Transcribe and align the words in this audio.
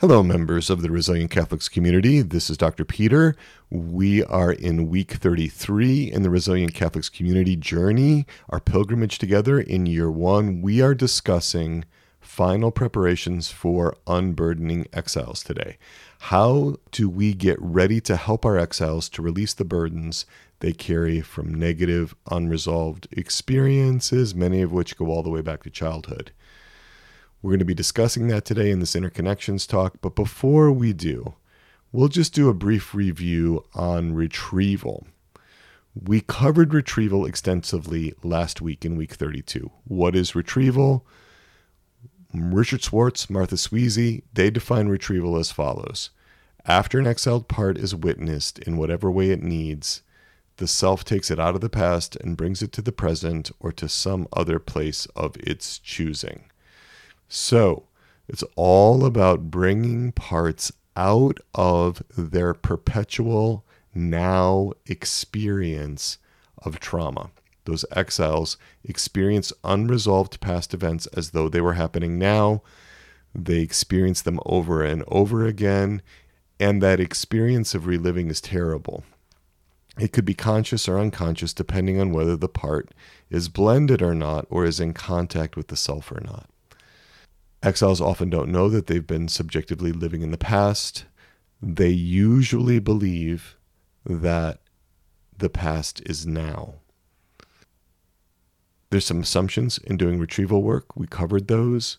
Hello, 0.00 0.22
members 0.22 0.70
of 0.70 0.80
the 0.80 0.92
Resilient 0.92 1.32
Catholics 1.32 1.68
community. 1.68 2.22
This 2.22 2.48
is 2.50 2.56
Dr. 2.56 2.84
Peter. 2.84 3.34
We 3.68 4.22
are 4.22 4.52
in 4.52 4.88
week 4.88 5.14
33 5.14 6.12
in 6.12 6.22
the 6.22 6.30
Resilient 6.30 6.72
Catholics 6.72 7.08
community 7.08 7.56
journey, 7.56 8.24
our 8.48 8.60
pilgrimage 8.60 9.18
together 9.18 9.58
in 9.58 9.86
year 9.86 10.08
one. 10.08 10.62
We 10.62 10.80
are 10.80 10.94
discussing 10.94 11.84
final 12.20 12.70
preparations 12.70 13.50
for 13.50 13.96
unburdening 14.06 14.86
exiles 14.92 15.42
today. 15.42 15.78
How 16.20 16.76
do 16.92 17.08
we 17.08 17.34
get 17.34 17.60
ready 17.60 18.00
to 18.02 18.14
help 18.14 18.46
our 18.46 18.56
exiles 18.56 19.08
to 19.08 19.20
release 19.22 19.52
the 19.52 19.64
burdens 19.64 20.26
they 20.60 20.72
carry 20.72 21.20
from 21.22 21.52
negative, 21.52 22.14
unresolved 22.30 23.08
experiences, 23.10 24.32
many 24.32 24.62
of 24.62 24.70
which 24.70 24.96
go 24.96 25.06
all 25.06 25.24
the 25.24 25.28
way 25.28 25.42
back 25.42 25.64
to 25.64 25.70
childhood? 25.70 26.30
We're 27.40 27.52
going 27.52 27.60
to 27.60 27.64
be 27.64 27.74
discussing 27.74 28.26
that 28.28 28.44
today 28.44 28.70
in 28.70 28.80
this 28.80 28.94
interconnections 28.94 29.68
talk. 29.68 30.00
But 30.00 30.16
before 30.16 30.72
we 30.72 30.92
do, 30.92 31.34
we'll 31.92 32.08
just 32.08 32.34
do 32.34 32.48
a 32.48 32.54
brief 32.54 32.94
review 32.94 33.64
on 33.74 34.12
retrieval. 34.12 35.06
We 35.94 36.20
covered 36.20 36.74
retrieval 36.74 37.24
extensively 37.24 38.12
last 38.24 38.60
week 38.60 38.84
in 38.84 38.96
week 38.96 39.12
32. 39.12 39.70
What 39.84 40.16
is 40.16 40.34
retrieval? 40.34 41.06
Richard 42.34 42.82
Schwartz, 42.82 43.30
Martha 43.30 43.54
Sweezy, 43.54 44.22
they 44.34 44.50
define 44.50 44.88
retrieval 44.88 45.36
as 45.36 45.52
follows 45.52 46.10
After 46.66 46.98
an 46.98 47.06
exiled 47.06 47.46
part 47.46 47.78
is 47.78 47.94
witnessed 47.94 48.58
in 48.58 48.76
whatever 48.76 49.12
way 49.12 49.30
it 49.30 49.42
needs, 49.44 50.02
the 50.56 50.66
self 50.66 51.04
takes 51.04 51.30
it 51.30 51.38
out 51.38 51.54
of 51.54 51.60
the 51.60 51.70
past 51.70 52.16
and 52.16 52.36
brings 52.36 52.62
it 52.62 52.72
to 52.72 52.82
the 52.82 52.90
present 52.90 53.52
or 53.60 53.70
to 53.72 53.88
some 53.88 54.26
other 54.32 54.58
place 54.58 55.06
of 55.14 55.36
its 55.36 55.78
choosing. 55.78 56.50
So 57.28 57.84
it's 58.26 58.44
all 58.56 59.04
about 59.04 59.50
bringing 59.50 60.12
parts 60.12 60.72
out 60.96 61.38
of 61.54 62.02
their 62.16 62.54
perpetual 62.54 63.64
now 63.94 64.72
experience 64.86 66.18
of 66.58 66.80
trauma. 66.80 67.30
Those 67.64 67.84
exiles 67.94 68.56
experience 68.82 69.52
unresolved 69.62 70.40
past 70.40 70.72
events 70.72 71.06
as 71.08 71.30
though 71.30 71.48
they 71.48 71.60
were 71.60 71.74
happening 71.74 72.18
now. 72.18 72.62
They 73.34 73.60
experience 73.60 74.22
them 74.22 74.40
over 74.46 74.82
and 74.82 75.04
over 75.06 75.46
again, 75.46 76.00
and 76.58 76.82
that 76.82 76.98
experience 76.98 77.74
of 77.74 77.86
reliving 77.86 78.30
is 78.30 78.40
terrible. 78.40 79.04
It 79.98 80.12
could 80.12 80.24
be 80.24 80.34
conscious 80.34 80.88
or 80.88 80.98
unconscious 80.98 81.52
depending 81.52 82.00
on 82.00 82.12
whether 82.12 82.36
the 82.36 82.48
part 82.48 82.94
is 83.30 83.48
blended 83.48 84.00
or 84.00 84.14
not, 84.14 84.46
or 84.48 84.64
is 84.64 84.80
in 84.80 84.94
contact 84.94 85.56
with 85.56 85.68
the 85.68 85.76
self 85.76 86.10
or 86.10 86.20
not. 86.20 86.48
Exiles 87.62 88.00
often 88.00 88.30
don't 88.30 88.52
know 88.52 88.68
that 88.68 88.86
they've 88.86 89.06
been 89.06 89.28
subjectively 89.28 89.92
living 89.92 90.22
in 90.22 90.30
the 90.30 90.38
past. 90.38 91.04
They 91.60 91.88
usually 91.88 92.78
believe 92.78 93.56
that 94.04 94.60
the 95.36 95.48
past 95.48 96.00
is 96.06 96.26
now. 96.26 96.74
There's 98.90 99.06
some 99.06 99.20
assumptions 99.20 99.78
in 99.78 99.96
doing 99.96 100.18
retrieval 100.18 100.62
work. 100.62 100.96
We 100.96 101.06
covered 101.06 101.48
those. 101.48 101.98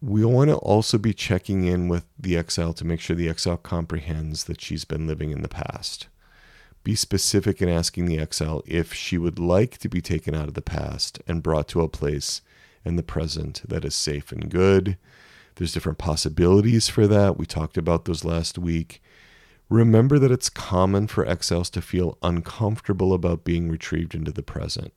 We 0.00 0.24
want 0.24 0.50
to 0.50 0.56
also 0.56 0.96
be 0.96 1.12
checking 1.12 1.64
in 1.64 1.88
with 1.88 2.06
the 2.18 2.36
exile 2.36 2.72
to 2.74 2.86
make 2.86 3.00
sure 3.00 3.16
the 3.16 3.28
exile 3.28 3.56
comprehends 3.56 4.44
that 4.44 4.60
she's 4.60 4.84
been 4.84 5.06
living 5.06 5.30
in 5.30 5.42
the 5.42 5.48
past. 5.48 6.08
Be 6.82 6.94
specific 6.94 7.60
in 7.60 7.68
asking 7.68 8.06
the 8.06 8.18
exile 8.18 8.62
if 8.66 8.92
she 8.92 9.18
would 9.18 9.38
like 9.38 9.78
to 9.78 9.88
be 9.88 10.00
taken 10.00 10.34
out 10.34 10.48
of 10.48 10.54
the 10.54 10.62
past 10.62 11.20
and 11.26 11.42
brought 11.42 11.68
to 11.68 11.80
a 11.80 11.88
place 11.88 12.42
and 12.84 12.98
the 12.98 13.02
present 13.02 13.62
that 13.68 13.84
is 13.84 13.94
safe 13.94 14.32
and 14.32 14.50
good. 14.50 14.98
There's 15.56 15.72
different 15.72 15.98
possibilities 15.98 16.88
for 16.88 17.06
that. 17.06 17.38
We 17.38 17.46
talked 17.46 17.76
about 17.76 18.04
those 18.04 18.24
last 18.24 18.58
week. 18.58 19.02
Remember 19.68 20.18
that 20.18 20.32
it's 20.32 20.50
common 20.50 21.06
for 21.06 21.26
exiles 21.26 21.70
to 21.70 21.80
feel 21.82 22.18
uncomfortable 22.22 23.12
about 23.12 23.44
being 23.44 23.70
retrieved 23.70 24.14
into 24.14 24.32
the 24.32 24.42
present. 24.42 24.92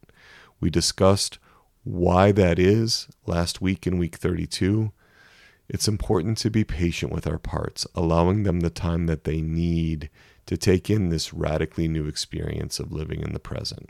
We 0.60 0.70
discussed 0.70 1.40
why 1.84 2.32
that 2.34 2.60
is 2.60 3.08
last 3.26 3.62
week 3.62 3.88
in 3.88 3.98
week 3.98 4.16
32. 4.16 4.92
It's 5.70 5.88
important 5.88 6.38
to 6.40 6.50
be 6.50 6.64
patient 6.64 7.12
with 7.12 7.28
our 7.28 7.38
parts, 7.38 7.86
allowing 7.94 8.44
them 8.44 8.62
the 8.62 8.70
time 8.70 9.06
that 9.06 9.24
they 9.24 9.42
need 9.42 10.10
to 10.46 10.58
take 10.58 10.90
in 10.90 11.10
this 11.10 11.34
radically 11.34 11.88
new 11.88 12.08
experience 12.08 12.80
of 12.80 12.92
living 12.92 13.22
in 13.22 13.34
the 13.34 13.40
present. 13.40 13.90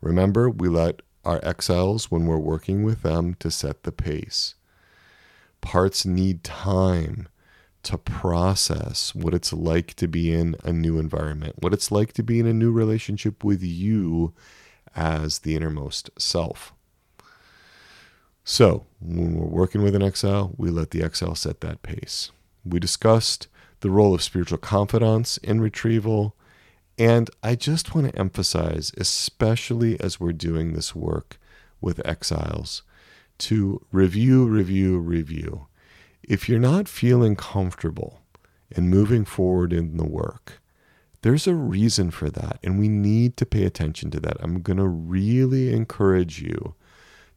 Remember, 0.00 0.48
we 0.48 0.68
let 0.68 1.02
our 1.24 1.40
exiles 1.42 2.10
when 2.10 2.26
we're 2.26 2.38
working 2.38 2.82
with 2.82 3.02
them 3.02 3.34
to 3.40 3.50
set 3.50 3.82
the 3.82 3.92
pace. 3.92 4.54
Parts 5.60 6.06
need 6.06 6.42
time 6.42 7.28
to 7.82 7.98
process 7.98 9.14
what 9.14 9.34
it's 9.34 9.52
like 9.52 9.94
to 9.94 10.06
be 10.06 10.32
in 10.32 10.56
a 10.64 10.72
new 10.72 10.98
environment, 10.98 11.56
what 11.60 11.72
it's 11.72 11.90
like 11.90 12.12
to 12.14 12.22
be 12.22 12.38
in 12.38 12.46
a 12.46 12.52
new 12.52 12.72
relationship 12.72 13.42
with 13.42 13.62
you 13.62 14.34
as 14.94 15.40
the 15.40 15.56
innermost 15.56 16.10
self. 16.18 16.72
So, 18.44 18.86
when 19.00 19.34
we're 19.34 19.46
working 19.46 19.82
with 19.82 19.94
an 19.94 20.02
exile, 20.02 20.54
we 20.56 20.70
let 20.70 20.90
the 20.90 21.02
exile 21.02 21.34
set 21.34 21.60
that 21.60 21.82
pace. 21.82 22.30
We 22.64 22.80
discussed 22.80 23.48
the 23.80 23.90
role 23.90 24.14
of 24.14 24.22
spiritual 24.22 24.58
confidants 24.58 25.36
in 25.38 25.60
retrieval 25.60 26.34
and 27.00 27.30
I 27.42 27.54
just 27.54 27.94
want 27.94 28.12
to 28.12 28.18
emphasize, 28.18 28.92
especially 28.98 29.98
as 29.98 30.20
we're 30.20 30.34
doing 30.34 30.74
this 30.74 30.94
work 30.94 31.38
with 31.80 32.06
exiles, 32.06 32.82
to 33.38 33.86
review, 33.90 34.44
review, 34.44 34.98
review. 34.98 35.66
If 36.22 36.46
you're 36.46 36.58
not 36.58 36.88
feeling 36.88 37.36
comfortable 37.36 38.20
in 38.70 38.90
moving 38.90 39.24
forward 39.24 39.72
in 39.72 39.96
the 39.96 40.04
work, 40.04 40.60
there's 41.22 41.46
a 41.46 41.54
reason 41.54 42.10
for 42.10 42.28
that, 42.28 42.58
and 42.62 42.78
we 42.78 42.88
need 42.88 43.38
to 43.38 43.46
pay 43.46 43.64
attention 43.64 44.10
to 44.10 44.20
that. 44.20 44.36
I'm 44.40 44.60
going 44.60 44.76
to 44.76 44.86
really 44.86 45.72
encourage 45.72 46.42
you 46.42 46.74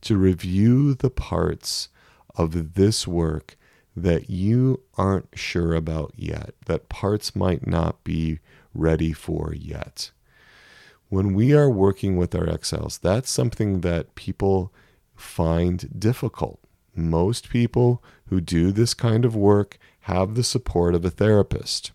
to 0.01 0.17
review 0.17 0.93
the 0.93 1.09
parts 1.09 1.87
of 2.35 2.73
this 2.73 3.07
work 3.07 3.55
that 3.95 4.29
you 4.29 4.81
aren't 4.97 5.29
sure 5.33 5.73
about 5.73 6.13
yet, 6.15 6.55
that 6.65 6.89
parts 6.89 7.35
might 7.35 7.67
not 7.67 8.03
be 8.03 8.39
ready 8.73 9.13
for 9.13 9.53
yet. 9.53 10.11
When 11.09 11.33
we 11.33 11.53
are 11.53 11.69
working 11.69 12.17
with 12.17 12.33
our 12.33 12.49
exiles, 12.49 12.97
that's 12.97 13.29
something 13.29 13.81
that 13.81 14.15
people 14.15 14.73
find 15.15 15.99
difficult. 15.99 16.59
Most 16.95 17.49
people 17.49 18.03
who 18.27 18.41
do 18.41 18.71
this 18.71 18.93
kind 18.93 19.25
of 19.25 19.35
work 19.35 19.77
have 20.01 20.35
the 20.35 20.43
support 20.43 20.95
of 20.95 21.05
a 21.05 21.09
therapist. 21.11 21.91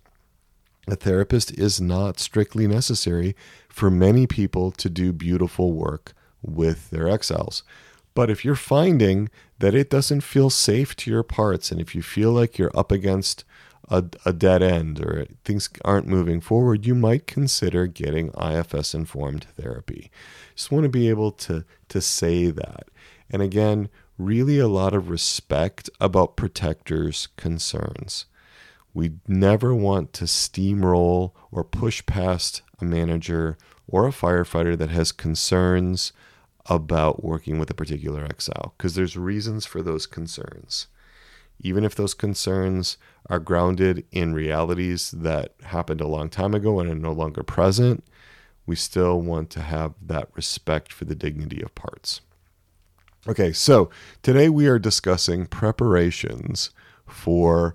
A 0.87 0.97
therapist 0.97 1.51
is 1.59 1.81
not 1.81 2.19
strictly 2.19 2.67
necessary 2.67 3.37
for 3.69 3.91
many 3.91 4.27
people 4.27 4.71
to 4.73 4.89
do 4.89 5.13
beautiful 5.13 5.73
work 5.73 6.15
with 6.43 6.91
their 6.91 7.09
exiles. 7.09 7.63
But 8.19 8.31
if 8.31 8.45
you're 8.45 8.57
finding 8.57 9.31
that 9.61 9.77
it 9.77 9.89
doesn't 9.89 10.23
feel 10.23 10.51
safe 10.51 10.97
to 10.97 11.09
your 11.09 11.23
parts, 11.23 11.71
and 11.71 11.81
if 11.81 11.95
you 11.95 12.03
feel 12.03 12.33
like 12.33 12.59
you're 12.59 12.77
up 12.77 12.91
against 12.91 13.45
a, 13.89 14.07
a 14.25 14.33
dead 14.33 14.61
end 14.61 14.99
or 15.01 15.27
things 15.45 15.69
aren't 15.85 16.09
moving 16.09 16.41
forward, 16.41 16.85
you 16.85 16.97
might 16.97 17.29
consider 17.29 17.87
getting 17.87 18.33
IFS 18.37 18.93
informed 18.93 19.47
therapy. 19.57 20.11
Just 20.57 20.73
want 20.73 20.83
to 20.83 20.89
be 20.89 21.09
able 21.09 21.31
to, 21.31 21.65
to 21.91 22.01
say 22.01 22.51
that. 22.51 22.89
And 23.31 23.41
again, 23.41 23.89
really 24.19 24.59
a 24.59 24.67
lot 24.67 24.95
of 24.95 25.11
respect 25.11 25.89
about 26.01 26.35
protectors' 26.35 27.29
concerns. 27.37 28.27
We 28.93 29.13
never 29.29 29.73
want 29.73 30.13
to 30.15 30.25
steamroll 30.25 31.31
or 31.53 31.63
push 31.63 32.05
past 32.05 32.63
a 32.81 32.85
manager 32.85 33.57
or 33.87 34.09
a 34.09 34.11
firefighter 34.11 34.77
that 34.77 34.91
has 34.91 35.13
concerns 35.13 36.13
about 36.69 37.25
working 37.25 37.59
with 37.59 37.71
a 37.71 37.75
particular 37.75 38.25
exile 38.25 38.75
because 38.77 38.95
there's 38.95 39.17
reasons 39.17 39.65
for 39.65 39.83
those 39.83 40.07
concerns 40.07 40.89
even 41.61 41.85
if 41.85 41.95
those 41.95 42.15
concerns 42.15 42.97
are 43.29 43.39
grounded 43.39 44.05
in 44.13 44.35
realities 44.35 45.11
that 45.11 45.55
happened 45.65 46.01
a 46.01 46.07
long 46.07 46.29
time 46.29 46.55
ago 46.55 46.79
and 46.81 46.89
are 46.91 46.95
no 46.95 47.13
longer 47.13 47.43
present, 47.43 48.05
we 48.67 48.77
still 48.77 49.21
want 49.21 49.51
to 49.51 49.61
have 49.61 49.95
that 50.01 50.29
respect 50.35 50.93
for 50.93 51.05
the 51.05 51.15
dignity 51.15 51.61
of 51.63 51.75
parts. 51.75 52.21
Okay, 53.27 53.53
so 53.53 53.91
today 54.23 54.49
we 54.49 54.67
are 54.67 54.79
discussing 54.79 55.47
preparations 55.47 56.71
for 57.07 57.75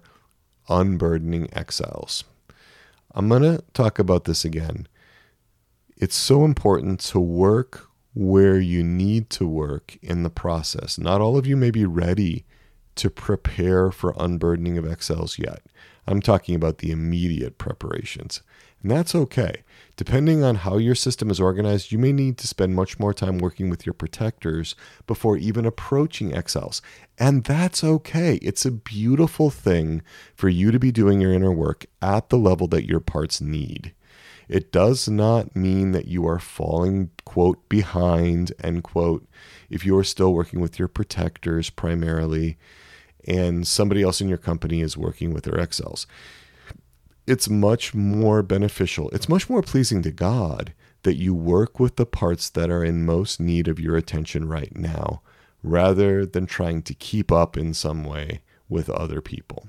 unburdening 0.69 1.49
exiles. 1.53 2.23
I'm 3.13 3.27
going 3.27 3.41
to 3.41 3.63
talk 3.73 3.99
about 3.99 4.23
this 4.23 4.45
again. 4.45 4.87
It's 5.97 6.15
so 6.15 6.45
important 6.45 6.99
to 7.01 7.19
work 7.19 7.89
where 8.13 8.59
you 8.59 8.83
need 8.83 9.29
to 9.31 9.47
work 9.47 9.97
in 10.01 10.23
the 10.23 10.29
process. 10.29 10.97
Not 10.97 11.21
all 11.21 11.37
of 11.37 11.47
you 11.47 11.57
may 11.57 11.71
be 11.71 11.85
ready 11.85 12.45
to 12.95 13.09
prepare 13.09 13.91
for 13.91 14.13
unburdening 14.17 14.77
of 14.77 14.89
exiles 14.89 15.39
yet. 15.39 15.63
I'm 16.05 16.21
talking 16.21 16.53
about 16.53 16.79
the 16.79 16.91
immediate 16.91 17.57
preparations. 17.57 18.41
And 18.83 18.91
that's 18.91 19.15
okay. 19.15 19.63
Depending 19.95 20.43
on 20.43 20.55
how 20.55 20.77
your 20.77 20.93
system 20.93 21.31
is 21.31 21.39
organized, 21.39 21.91
you 21.91 21.97
may 21.97 22.11
need 22.11 22.37
to 22.39 22.47
spend 22.47 22.75
much 22.75 22.99
more 22.99 23.13
time 23.13 23.37
working 23.37 23.69
with 23.69 23.85
your 23.85 23.93
protectors 23.93 24.75
before 25.07 25.37
even 25.37 25.65
approaching 25.65 26.35
exiles. 26.35 26.81
And 27.17 27.45
that's 27.45 27.83
okay. 27.83 28.35
It's 28.41 28.65
a 28.65 28.71
beautiful 28.71 29.49
thing 29.49 30.01
for 30.35 30.49
you 30.49 30.71
to 30.71 30.79
be 30.79 30.91
doing 30.91 31.21
your 31.21 31.33
inner 31.33 31.53
work 31.53 31.85
at 32.01 32.27
the 32.27 32.37
level 32.37 32.67
that 32.67 32.85
your 32.85 32.99
parts 32.99 33.39
need. 33.39 33.93
It 34.53 34.71
does 34.71 35.09
not 35.09 35.55
mean 35.55 35.93
that 35.93 36.07
you 36.07 36.27
are 36.27 36.37
falling, 36.37 37.09
quote, 37.25 37.67
behind, 37.69 38.53
end 38.63 38.83
quote, 38.83 39.27
if 39.71 39.83
you 39.83 39.97
are 39.97 40.03
still 40.03 40.31
working 40.31 40.59
with 40.59 40.77
your 40.77 40.87
protectors 40.87 41.71
primarily 41.71 42.59
and 43.27 43.65
somebody 43.67 44.03
else 44.03 44.21
in 44.21 44.29
your 44.29 44.37
company 44.37 44.81
is 44.81 44.95
working 44.95 45.33
with 45.33 45.45
their 45.45 45.59
exiles. 45.59 46.05
it's 47.25 47.49
much 47.49 47.95
more 47.95 48.43
beneficial, 48.43 49.09
it's 49.09 49.27
much 49.27 49.49
more 49.49 49.63
pleasing 49.63 50.03
to 50.03 50.11
God 50.11 50.75
that 51.01 51.15
you 51.15 51.33
work 51.33 51.79
with 51.79 51.95
the 51.95 52.05
parts 52.05 52.47
that 52.51 52.69
are 52.69 52.83
in 52.83 53.07
most 53.07 53.39
need 53.39 53.67
of 53.67 53.79
your 53.79 53.95
attention 53.95 54.47
right 54.47 54.75
now, 54.75 55.23
rather 55.63 56.27
than 56.27 56.45
trying 56.45 56.83
to 56.83 56.93
keep 56.93 57.31
up 57.31 57.57
in 57.57 57.73
some 57.73 58.03
way 58.03 58.41
with 58.69 58.87
other 58.87 59.19
people. 59.19 59.67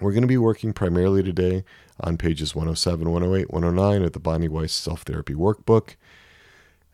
We're 0.00 0.12
going 0.12 0.22
to 0.22 0.28
be 0.28 0.36
working 0.36 0.72
primarily 0.72 1.22
today 1.22 1.64
on 2.00 2.18
pages 2.18 2.54
107, 2.54 3.10
108, 3.10 3.50
109 3.50 4.02
of 4.02 4.12
the 4.12 4.20
Bonnie 4.20 4.48
Weiss 4.48 4.72
Self 4.72 5.02
Therapy 5.02 5.34
Workbook. 5.34 5.96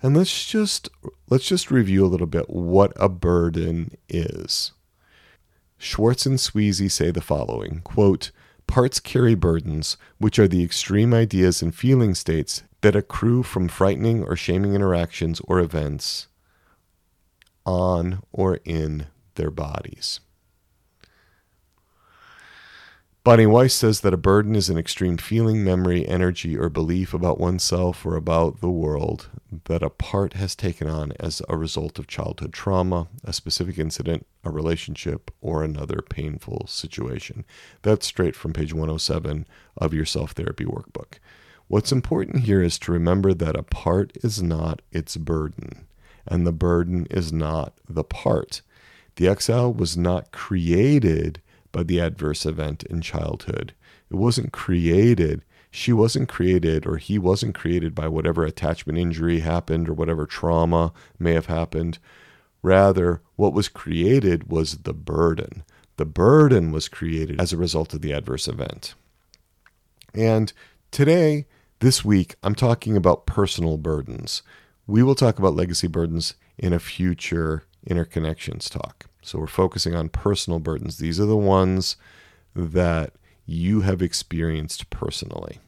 And 0.00 0.16
let's 0.16 0.46
just 0.46 0.88
let's 1.28 1.46
just 1.46 1.70
review 1.70 2.04
a 2.04 2.08
little 2.08 2.26
bit 2.26 2.49
what 2.49 2.93
a 2.96 3.08
burden 3.08 3.96
is. 4.08 4.72
Schwartz 5.78 6.26
and 6.26 6.38
Sweezy 6.38 6.90
say 6.90 7.10
the 7.10 7.20
following 7.20 7.81
quote, 7.82 8.31
Parts 8.69 9.00
carry 9.00 9.34
burdens, 9.34 9.96
which 10.19 10.38
are 10.38 10.49
the 10.49 10.62
extreme 10.62 11.12
ideas 11.12 11.60
and 11.60 11.75
feeling 11.75 12.14
states 12.14 12.62
that 12.82 12.96
accrue 12.96 13.43
from 13.43 13.69
frightening 13.69 14.22
or 14.22 14.37
shaming 14.37 14.75
interactions 14.75 15.40
or 15.46 15.58
events 15.58 16.28
on 17.66 18.22
or 18.32 18.60
in 18.64 19.06
their 19.34 19.50
bodies. 19.50 20.20
Bonnie 23.25 23.47
Weiss 23.47 23.73
says 23.73 24.01
that 24.01 24.13
a 24.13 24.17
burden 24.17 24.57
is 24.57 24.69
an 24.69 24.77
extreme 24.77 25.17
feeling, 25.17 25.63
memory, 25.63 26.05
energy, 26.09 26.59
or 26.59 26.69
belief 26.69 27.15
about 27.15 27.39
oneself 27.39 28.05
or 28.05 28.17
about 28.17 28.61
the 28.61 28.69
world 28.69 29.29
that 29.67 29.81
a 29.81 29.91
part 29.91 30.33
has 30.33 30.57
taken 30.57 30.89
on 30.89 31.13
as 31.21 31.41
a 31.49 31.57
result 31.57 32.01
of 32.01 32.09
childhood 32.09 32.53
trauma, 32.53 33.07
a 33.23 33.33
specific 33.33 33.79
incident, 33.79 34.27
a 34.43 34.51
relationship, 34.51 35.31
or 35.41 35.63
another 35.63 36.03
painful 36.03 36.67
situation. 36.67 37.45
That's 37.83 38.09
straight 38.09 38.35
from 38.35 38.53
page 38.55 38.73
107 38.73 39.47
of 39.77 39.95
your 39.95 40.05
self 40.05 40.33
therapy 40.33 40.65
workbook. 40.65 41.21
What's 41.69 41.93
important 41.93 42.43
here 42.43 42.61
is 42.61 42.77
to 42.81 42.91
remember 42.91 43.35
that 43.35 43.57
a 43.57 43.63
part 43.63 44.17
is 44.25 44.43
not 44.43 44.83
its 44.91 45.17
burden, 45.17 45.87
and 46.27 46.45
the 46.45 46.51
burden 46.51 47.07
is 47.09 47.33
not 47.33 47.75
the 47.89 48.03
part. 48.03 48.63
The 49.15 49.29
exile 49.29 49.73
was 49.73 49.97
not 49.97 50.33
created 50.33 51.41
by 51.73 51.83
the 51.83 51.99
adverse 51.99 52.47
event 52.47 52.85
in 52.85 53.01
childhood. 53.01 53.75
It 54.11 54.17
wasn't 54.17 54.53
created. 54.53 55.43
She 55.71 55.93
wasn't 55.93 56.29
created, 56.29 56.87
or 56.87 56.99
he 56.99 57.19
wasn't 57.19 57.55
created 57.55 57.95
by 57.95 58.09
whatever 58.09 58.45
attachment 58.45 58.99
injury 58.99 59.41
happened 59.41 59.89
or 59.89 59.95
whatever 59.95 60.27
trauma 60.27 60.93
may 61.19 61.33
have 61.33 61.47
happened. 61.47 61.99
Rather, 62.63 63.23
what 63.37 63.55
was 63.55 63.69
created 63.69 64.51
was 64.51 64.79
the 64.79 64.93
burden. 64.93 65.65
The 65.97 66.05
burden 66.05 66.73
was 66.73 66.89
created 66.89 67.41
as 67.41 67.53
a 67.53 67.57
result 67.57 67.95
of 67.95 68.03
the 68.03 68.13
adverse 68.13 68.49
event. 68.49 68.95
And 70.15 70.53
today, 70.91 71.47
this 71.81 72.05
week, 72.05 72.37
I'm 72.43 72.55
talking 72.55 72.97
about 72.97 73.27
personal 73.27 73.79
burdens. 73.79 74.43
We 74.87 75.03
will 75.03 75.15
talk 75.15 75.39
about 75.39 75.57
legacy 75.57 75.87
burdens 75.87 76.35
in 76.59 76.73
a 76.73 76.79
future 76.79 77.65
interconnections 77.89 78.71
talk. 78.71 79.07
So 79.23 79.39
we're 79.39 79.47
focusing 79.47 79.95
on 79.95 80.09
personal 80.09 80.59
burdens. 80.59 80.99
These 80.99 81.21
are 81.21 81.27
the 81.27 81.37
ones 81.37 81.97
that 82.55 83.13
you 83.47 83.83
have 83.83 84.03
experienced 84.03 84.91
personally. 84.91 85.61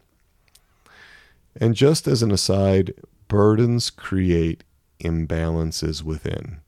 And 1.60 1.74
just 1.74 2.08
as 2.08 2.22
an 2.22 2.32
aside, 2.32 2.94
burdens 3.28 3.90
create 3.90 4.64
imbalances 5.00 6.02
within. 6.02 6.58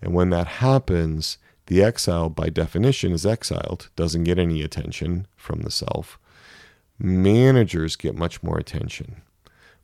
And 0.00 0.14
when 0.14 0.30
that 0.30 0.46
happens, 0.46 1.38
the 1.66 1.82
exile, 1.82 2.28
by 2.30 2.48
definition, 2.48 3.12
is 3.12 3.26
exiled, 3.26 3.90
doesn't 3.94 4.24
get 4.24 4.38
any 4.38 4.62
attention 4.62 5.26
from 5.36 5.60
the 5.60 5.70
self. 5.70 6.18
Managers 6.98 7.94
get 7.94 8.16
much 8.16 8.42
more 8.42 8.58
attention 8.58 9.22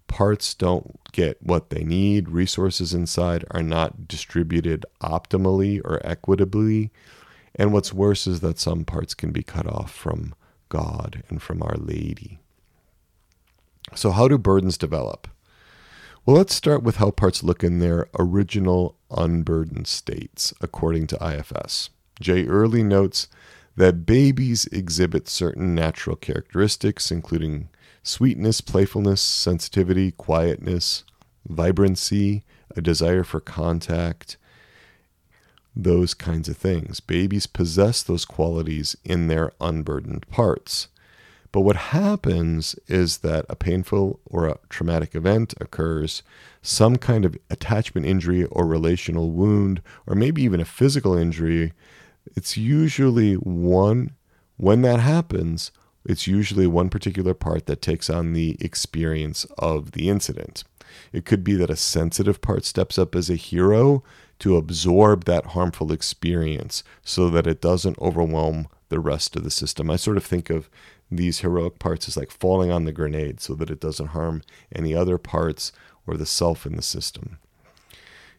parts 0.08 0.54
don't 0.54 0.98
get 1.12 1.40
what 1.42 1.70
they 1.70 1.84
need, 1.84 2.28
resources 2.28 2.92
inside 2.92 3.44
are 3.52 3.62
not 3.62 4.08
distributed 4.08 4.84
optimally 5.00 5.80
or 5.84 6.00
equitably. 6.04 6.90
And 7.54 7.72
what's 7.72 7.92
worse 7.92 8.26
is 8.26 8.40
that 8.40 8.58
some 8.58 8.84
parts 8.84 9.14
can 9.14 9.30
be 9.30 9.42
cut 9.42 9.66
off 9.66 9.92
from 9.92 10.34
God 10.68 11.22
and 11.28 11.40
from 11.40 11.62
Our 11.62 11.76
Lady. 11.76 12.38
So, 13.94 14.10
how 14.10 14.28
do 14.28 14.36
burdens 14.36 14.76
develop? 14.76 15.28
Well, 16.26 16.36
let's 16.36 16.54
start 16.54 16.82
with 16.82 16.96
how 16.96 17.10
parts 17.10 17.42
look 17.42 17.64
in 17.64 17.78
their 17.78 18.08
original 18.18 18.96
unburdened 19.10 19.86
states, 19.86 20.52
according 20.60 21.06
to 21.08 21.26
IFS. 21.26 21.88
Jay 22.20 22.44
Earley 22.46 22.82
notes 22.82 23.28
that 23.76 24.04
babies 24.04 24.66
exhibit 24.66 25.28
certain 25.28 25.74
natural 25.74 26.16
characteristics, 26.16 27.10
including 27.10 27.68
sweetness, 28.08 28.62
playfulness, 28.62 29.20
sensitivity, 29.20 30.12
quietness, 30.12 31.04
vibrancy, 31.46 32.42
a 32.74 32.80
desire 32.80 33.22
for 33.22 33.38
contact, 33.38 34.38
those 35.76 36.14
kinds 36.14 36.48
of 36.48 36.56
things. 36.56 37.00
Babies 37.00 37.46
possess 37.46 38.02
those 38.02 38.24
qualities 38.24 38.96
in 39.04 39.28
their 39.28 39.52
unburdened 39.60 40.26
parts. 40.28 40.88
But 41.52 41.60
what 41.60 41.76
happens 41.76 42.74
is 42.88 43.18
that 43.18 43.44
a 43.48 43.56
painful 43.56 44.20
or 44.24 44.46
a 44.46 44.58
traumatic 44.70 45.14
event 45.14 45.54
occurs, 45.60 46.22
some 46.62 46.96
kind 46.96 47.24
of 47.24 47.36
attachment 47.50 48.06
injury 48.06 48.44
or 48.44 48.66
relational 48.66 49.30
wound, 49.30 49.82
or 50.06 50.14
maybe 50.14 50.42
even 50.42 50.60
a 50.60 50.64
physical 50.64 51.14
injury. 51.16 51.74
It's 52.34 52.56
usually 52.56 53.34
one, 53.34 54.12
when 54.56 54.82
that 54.82 55.00
happens, 55.00 55.72
it's 56.08 56.26
usually 56.26 56.66
one 56.66 56.88
particular 56.88 57.34
part 57.34 57.66
that 57.66 57.82
takes 57.82 58.08
on 58.08 58.32
the 58.32 58.56
experience 58.60 59.44
of 59.58 59.92
the 59.92 60.08
incident. 60.08 60.64
It 61.12 61.26
could 61.26 61.44
be 61.44 61.54
that 61.56 61.70
a 61.70 61.76
sensitive 61.76 62.40
part 62.40 62.64
steps 62.64 62.98
up 62.98 63.14
as 63.14 63.28
a 63.28 63.36
hero 63.36 64.02
to 64.38 64.56
absorb 64.56 65.24
that 65.24 65.48
harmful 65.48 65.92
experience 65.92 66.82
so 67.04 67.28
that 67.28 67.46
it 67.46 67.60
doesn't 67.60 67.98
overwhelm 67.98 68.68
the 68.88 69.00
rest 69.00 69.36
of 69.36 69.44
the 69.44 69.50
system. 69.50 69.90
I 69.90 69.96
sort 69.96 70.16
of 70.16 70.24
think 70.24 70.48
of 70.48 70.70
these 71.10 71.40
heroic 71.40 71.78
parts 71.78 72.08
as 72.08 72.16
like 72.16 72.30
falling 72.30 72.70
on 72.70 72.84
the 72.84 72.92
grenade 72.92 73.40
so 73.40 73.54
that 73.54 73.70
it 73.70 73.80
doesn't 73.80 74.08
harm 74.08 74.42
any 74.74 74.94
other 74.94 75.18
parts 75.18 75.72
or 76.06 76.16
the 76.16 76.26
self 76.26 76.64
in 76.64 76.76
the 76.76 76.82
system. 76.82 77.38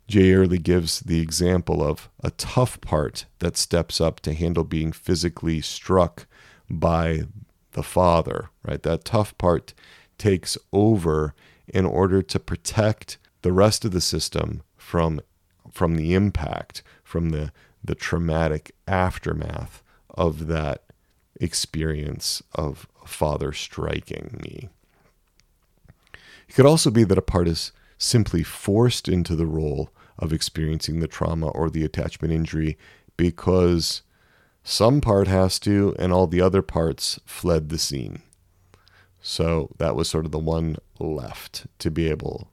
Jay 0.08 0.34
Earley 0.34 0.58
gives 0.58 1.02
the 1.02 1.22
example 1.22 1.84
of 1.84 2.10
a 2.24 2.32
tough 2.32 2.82
part 2.82 3.26
that 3.40 3.58
steps 3.58 4.02
up 4.02 4.20
to 4.22 4.34
handle 4.34 4.64
being 4.64 4.92
physically 4.92 5.62
struck 5.62 6.26
by 6.68 7.26
the 7.74 7.84
father, 7.84 8.50
right? 8.66 8.82
That 8.84 9.06
tough 9.06 9.38
part 9.38 9.74
takes 10.18 10.58
over 10.74 11.34
in 11.68 11.86
order 11.86 12.22
to 12.22 12.40
protect 12.40 13.18
the 13.42 13.54
rest 13.54 13.86
of 13.86 13.92
the 13.92 14.02
system 14.02 14.64
from 14.78 15.22
from 15.72 15.96
the 15.96 16.14
impact, 16.14 16.82
from 17.04 17.30
the 17.30 17.52
the 17.84 17.96
traumatic 17.96 18.74
aftermath 18.88 19.82
of 20.10 20.48
that 20.48 20.84
experience 21.40 22.44
of 22.54 22.88
father 23.06 23.54
striking 23.54 24.40
me. 24.44 24.70
It 26.48 26.56
could 26.56 26.66
also 26.66 26.92
be 26.92 27.04
that 27.04 27.18
a 27.18 27.22
part 27.22 27.48
is 27.48 27.72
simply 27.98 28.44
forced 28.44 29.08
into 29.08 29.36
the 29.36 29.46
role 29.46 29.92
of 30.18 30.34
experiencing 30.34 31.00
the 31.00 31.08
trauma 31.08 31.48
or 31.50 31.70
the 31.70 31.86
attachment 31.86 32.34
injury 32.34 32.78
because 33.18 34.02
some 34.64 35.02
part 35.02 35.28
has 35.28 35.60
to, 35.60 35.96
and 35.98 36.14
all 36.14 36.28
the 36.28 36.42
other 36.42 36.62
parts 36.62 37.20
fled 37.26 37.70
the 37.70 37.78
scene. 37.78 38.22
So 39.22 39.70
that 39.78 39.96
was 39.96 40.10
sort 40.10 40.26
of 40.26 40.32
the 40.32 40.40
one 40.40 40.78
left 41.00 41.68
to 41.80 41.92
be 41.92 42.10
able 42.10 42.50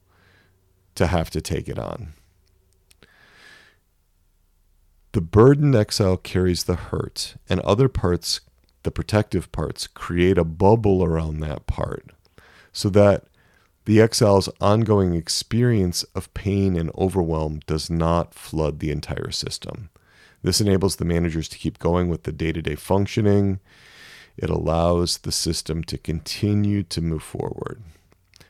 to 0.94 1.06
have 1.06 1.30
to 1.30 1.40
take 1.40 1.68
it 1.68 1.78
on. 1.78 2.14
The 5.12 5.20
burdened 5.20 5.74
exile 5.74 6.16
carries 6.16 6.64
the 6.64 6.74
hurt, 6.74 7.36
and 7.48 7.60
other 7.60 7.88
parts, 7.88 8.40
the 8.82 8.90
protective 8.90 9.50
parts, 9.52 9.86
create 9.86 10.36
a 10.36 10.44
bubble 10.44 11.02
around 11.02 11.40
that 11.40 11.66
part 11.66 12.10
so 12.72 12.90
that 12.90 13.24
the 13.86 14.00
exile's 14.00 14.50
ongoing 14.60 15.14
experience 15.14 16.02
of 16.14 16.32
pain 16.34 16.76
and 16.76 16.90
overwhelm 16.98 17.60
does 17.66 17.88
not 17.88 18.34
flood 18.34 18.80
the 18.80 18.90
entire 18.90 19.30
system. 19.30 19.88
This 20.46 20.60
enables 20.60 20.94
the 20.94 21.04
managers 21.04 21.48
to 21.48 21.58
keep 21.58 21.80
going 21.80 22.08
with 22.08 22.22
the 22.22 22.30
day 22.30 22.52
to 22.52 22.62
day 22.62 22.76
functioning 22.76 23.58
it 24.36 24.48
allows 24.48 25.18
the 25.18 25.32
system 25.32 25.82
to 25.82 25.98
continue 25.98 26.84
to 26.84 27.00
move 27.00 27.24
forward. 27.24 27.82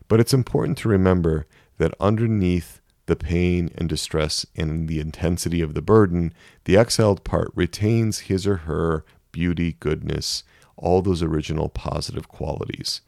But 0.07 0.21
it's 0.21 0.35
important 0.35 0.76
to 0.79 0.91
remember 0.91 1.47
that 1.79 1.95
underneath 1.99 2.83
the 3.07 3.17
pain 3.17 3.71
and 3.76 3.88
distress 3.88 4.45
and 4.55 4.88
the 4.88 5.00
intensity 5.00 5.62
of 5.62 5.73
the 5.73 5.81
burden, 5.81 6.35
the 6.65 6.76
exiled 6.76 7.25
part 7.25 7.50
retains 7.55 8.29
his 8.29 8.47
or 8.47 8.57
her 8.57 9.07
beauty, 9.33 9.76
goodness, 9.81 10.45
all 10.76 11.00
those 11.00 11.23
original 11.23 11.71
positive 11.71 12.29
qualities. 12.29 13.00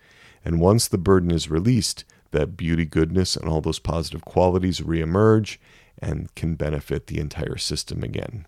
And 0.43 0.63
once 0.63 0.89
the 0.89 0.97
burden 0.97 1.31
is 1.31 1.51
released, 1.51 2.07
that 2.31 2.57
beauty, 2.57 2.87
goodness, 2.87 3.37
and 3.37 3.51
all 3.51 3.61
those 3.61 3.81
positive 3.81 4.25
qualities 4.25 4.81
reemerge 4.81 5.59
and 5.99 6.35
can 6.35 6.55
benefit 6.55 7.09
the 7.09 7.21
entire 7.21 7.59
system 7.59 8.03
again. 8.03 8.47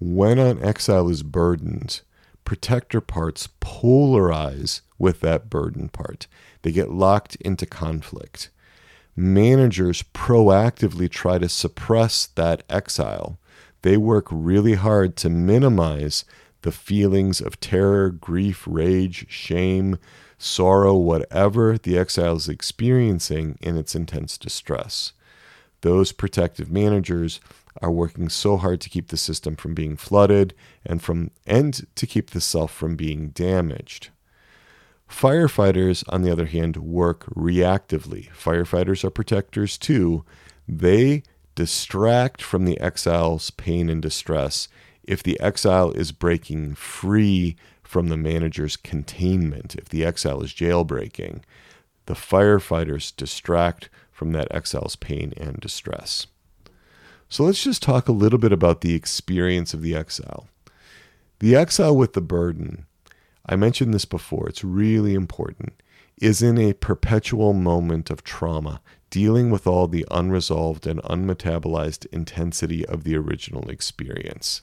When 0.00 0.38
an 0.38 0.62
exile 0.62 1.08
is 1.08 1.22
burdened, 1.22 2.02
protector 2.44 3.00
parts 3.00 3.48
polarize 3.60 4.80
with 4.98 5.20
that 5.20 5.50
burden 5.50 5.88
part. 5.88 6.26
They 6.62 6.72
get 6.72 6.90
locked 6.90 7.34
into 7.36 7.66
conflict. 7.66 8.50
Managers 9.16 10.04
proactively 10.14 11.10
try 11.10 11.38
to 11.38 11.48
suppress 11.48 12.26
that 12.26 12.62
exile. 12.70 13.38
They 13.82 13.96
work 13.96 14.28
really 14.30 14.74
hard 14.74 15.16
to 15.16 15.28
minimize 15.28 16.24
the 16.62 16.72
feelings 16.72 17.40
of 17.40 17.58
terror, 17.58 18.10
grief, 18.10 18.64
rage, 18.68 19.26
shame, 19.28 19.98
sorrow, 20.38 20.94
whatever 20.94 21.76
the 21.76 21.98
exile 21.98 22.36
is 22.36 22.48
experiencing 22.48 23.58
in 23.60 23.76
its 23.76 23.94
intense 23.94 24.38
distress. 24.38 25.12
Those 25.80 26.12
protective 26.12 26.70
managers 26.70 27.40
are 27.80 27.90
working 27.90 28.28
so 28.28 28.56
hard 28.56 28.80
to 28.80 28.90
keep 28.90 29.08
the 29.08 29.16
system 29.16 29.56
from 29.56 29.74
being 29.74 29.96
flooded 29.96 30.54
and 30.84 31.02
from 31.02 31.30
and 31.46 31.86
to 31.94 32.06
keep 32.06 32.30
the 32.30 32.40
self 32.40 32.72
from 32.72 32.96
being 32.96 33.28
damaged. 33.30 34.10
Firefighters, 35.08 36.04
on 36.08 36.22
the 36.22 36.30
other 36.30 36.46
hand, 36.46 36.76
work 36.76 37.24
reactively. 37.34 38.30
Firefighters 38.30 39.04
are 39.04 39.10
protectors 39.10 39.78
too. 39.78 40.24
They 40.66 41.22
distract 41.54 42.42
from 42.42 42.66
the 42.66 42.78
exile's 42.80 43.50
pain 43.50 43.88
and 43.88 44.02
distress 44.02 44.68
if 45.08 45.22
the 45.22 45.40
exile 45.40 45.90
is 45.92 46.12
breaking 46.12 46.74
free 46.74 47.56
from 47.82 48.08
the 48.08 48.16
manager's 48.18 48.76
containment, 48.76 49.74
if 49.74 49.88
the 49.88 50.04
exile 50.04 50.42
is 50.42 50.52
jailbreaking, 50.52 51.40
the 52.04 52.14
firefighters 52.14 53.16
distract 53.16 53.88
from 54.12 54.32
that 54.32 54.48
exile's 54.50 54.96
pain 54.96 55.32
and 55.38 55.56
distress. 55.60 56.26
So 57.28 57.44
let's 57.44 57.62
just 57.62 57.82
talk 57.82 58.08
a 58.08 58.12
little 58.12 58.38
bit 58.38 58.52
about 58.52 58.80
the 58.80 58.94
experience 58.94 59.74
of 59.74 59.82
the 59.82 59.94
exile. 59.94 60.48
The 61.40 61.54
exile 61.54 61.94
with 61.94 62.14
the 62.14 62.20
burden, 62.20 62.86
I 63.46 63.54
mentioned 63.56 63.92
this 63.92 64.06
before, 64.06 64.48
it's 64.48 64.64
really 64.64 65.14
important, 65.14 65.82
is 66.20 66.42
in 66.42 66.58
a 66.58 66.72
perpetual 66.72 67.52
moment 67.52 68.10
of 68.10 68.24
trauma, 68.24 68.80
dealing 69.10 69.50
with 69.50 69.66
all 69.66 69.86
the 69.86 70.06
unresolved 70.10 70.86
and 70.86 71.02
unmetabolized 71.02 72.06
intensity 72.06 72.84
of 72.86 73.04
the 73.04 73.16
original 73.16 73.68
experience. 73.68 74.62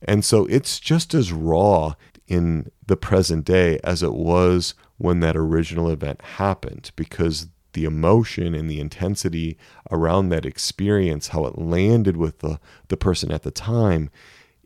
And 0.00 0.24
so 0.24 0.46
it's 0.46 0.78
just 0.78 1.14
as 1.14 1.32
raw 1.32 1.94
in 2.28 2.70
the 2.86 2.96
present 2.96 3.44
day 3.44 3.80
as 3.82 4.02
it 4.02 4.14
was 4.14 4.74
when 4.98 5.20
that 5.20 5.36
original 5.36 5.90
event 5.90 6.22
happened 6.22 6.92
because 6.94 7.48
the 7.78 7.84
emotion 7.84 8.56
and 8.56 8.68
the 8.68 8.80
intensity 8.80 9.56
around 9.88 10.30
that 10.30 10.44
experience, 10.44 11.28
how 11.28 11.44
it 11.46 11.56
landed 11.56 12.16
with 12.16 12.40
the, 12.40 12.58
the 12.88 12.96
person 12.96 13.30
at 13.30 13.44
the 13.44 13.52
time, 13.52 14.10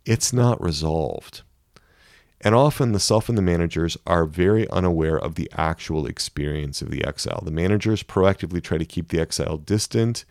it's 0.07 0.33
not 0.33 0.59
resolved. 0.63 1.43
And 2.41 2.55
often 2.55 2.93
the 2.93 2.99
self 2.99 3.29
and 3.29 3.37
the 3.37 3.43
managers 3.43 3.99
are 4.07 4.25
very 4.25 4.67
unaware 4.71 5.19
of 5.19 5.35
the 5.35 5.51
actual 5.53 6.07
experience 6.07 6.81
of 6.81 6.91
the 6.91 7.05
exile. 7.05 7.43
The 7.45 7.51
managers 7.51 8.03
proactively 8.03 8.63
try 8.63 8.79
to 8.79 8.87
keep 8.87 9.09
the 9.09 9.21
exile 9.21 9.59
distant. 9.59 10.25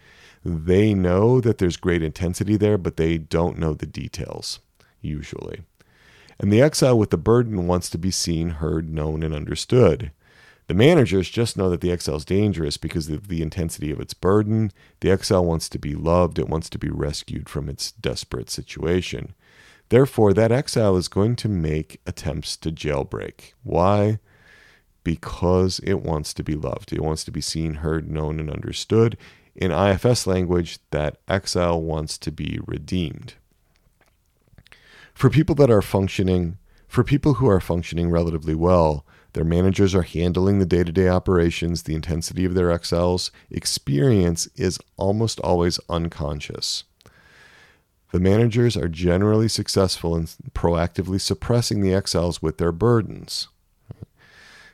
They 0.43 0.95
know 0.95 1.39
that 1.39 1.59
there's 1.59 1.77
great 1.77 2.01
intensity 2.01 2.57
there, 2.57 2.79
but 2.79 2.97
they 2.97 3.19
don't 3.19 3.59
know 3.59 3.75
the 3.75 3.85
details, 3.85 4.59
usually. 5.01 5.61
And 6.39 6.51
the 6.51 6.63
exile 6.63 6.97
with 6.97 7.11
the 7.11 7.17
burden 7.17 7.67
wants 7.67 7.91
to 7.91 7.99
be 7.99 8.09
seen, 8.09 8.49
heard, 8.49 8.91
known, 8.91 9.21
and 9.21 9.35
understood. 9.35 10.11
The 10.71 10.77
managers 10.77 11.29
just 11.29 11.57
know 11.57 11.69
that 11.69 11.81
the 11.81 11.91
exile 11.91 12.15
is 12.15 12.23
dangerous 12.23 12.77
because 12.77 13.09
of 13.09 13.27
the 13.27 13.41
intensity 13.41 13.91
of 13.91 13.99
its 13.99 14.13
burden. 14.13 14.71
The 15.01 15.11
exile 15.11 15.43
wants 15.43 15.67
to 15.67 15.77
be 15.77 15.95
loved, 15.95 16.39
it 16.39 16.47
wants 16.47 16.69
to 16.69 16.79
be 16.79 16.87
rescued 16.87 17.49
from 17.49 17.67
its 17.67 17.91
desperate 17.91 18.49
situation. 18.49 19.33
Therefore, 19.89 20.31
that 20.31 20.53
exile 20.53 20.95
is 20.95 21.09
going 21.09 21.35
to 21.35 21.49
make 21.49 21.99
attempts 22.07 22.55
to 22.55 22.71
jailbreak. 22.71 23.51
Why? 23.63 24.19
Because 25.03 25.79
it 25.79 25.95
wants 25.95 26.33
to 26.35 26.41
be 26.41 26.55
loved. 26.55 26.93
It 26.93 27.03
wants 27.03 27.25
to 27.25 27.31
be 27.31 27.41
seen, 27.41 27.73
heard, 27.73 28.09
known, 28.09 28.39
and 28.39 28.49
understood. 28.49 29.17
In 29.53 29.71
IFS 29.71 30.25
language, 30.25 30.79
that 30.91 31.17
exile 31.27 31.81
wants 31.81 32.17
to 32.19 32.31
be 32.31 32.61
redeemed. 32.65 33.33
For 35.13 35.29
people 35.29 35.55
that 35.55 35.69
are 35.69 35.81
functioning, 35.81 36.59
for 36.87 37.03
people 37.03 37.33
who 37.33 37.49
are 37.49 37.59
functioning 37.59 38.09
relatively 38.09 38.55
well, 38.55 39.05
their 39.33 39.43
managers 39.43 39.95
are 39.95 40.01
handling 40.01 40.59
the 40.59 40.65
day 40.65 40.83
to 40.83 40.91
day 40.91 41.07
operations. 41.07 41.83
The 41.83 41.95
intensity 41.95 42.43
of 42.45 42.53
their 42.53 42.71
exiles 42.71 43.31
experience 43.49 44.47
is 44.55 44.79
almost 44.97 45.39
always 45.39 45.79
unconscious. 45.89 46.83
The 48.11 48.19
managers 48.19 48.75
are 48.75 48.89
generally 48.89 49.47
successful 49.47 50.17
in 50.17 50.25
proactively 50.53 51.19
suppressing 51.19 51.81
the 51.81 51.93
exiles 51.93 52.41
with 52.41 52.57
their 52.57 52.73
burdens. 52.73 53.47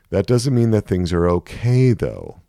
That 0.09 0.25
doesn't 0.25 0.55
mean 0.55 0.71
that 0.71 0.87
things 0.87 1.13
are 1.13 1.29
okay, 1.29 1.93
though. 1.93 2.41